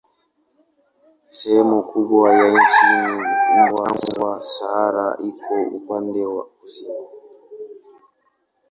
Sehemu 1.37 1.77
kubwa 1.89 2.33
ya 2.33 2.47
nchi 2.51 2.85
ni 3.15 3.23
jangwa, 3.55 4.41
Sahara 4.43 5.17
iko 5.29 5.55
upande 5.79 6.25
wa 6.25 6.45
kusini. 6.45 7.07